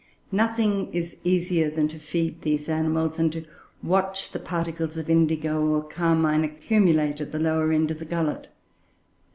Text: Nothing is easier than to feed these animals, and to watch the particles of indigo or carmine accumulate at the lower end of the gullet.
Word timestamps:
Nothing 0.31 0.91
is 0.91 1.15
easier 1.23 1.69
than 1.69 1.87
to 1.89 1.99
feed 1.99 2.41
these 2.41 2.67
animals, 2.67 3.19
and 3.19 3.31
to 3.33 3.45
watch 3.83 4.31
the 4.31 4.39
particles 4.39 4.97
of 4.97 5.11
indigo 5.11 5.63
or 5.63 5.83
carmine 5.87 6.43
accumulate 6.43 7.21
at 7.21 7.31
the 7.31 7.37
lower 7.37 7.71
end 7.71 7.91
of 7.91 7.99
the 7.99 8.05
gullet. 8.05 8.47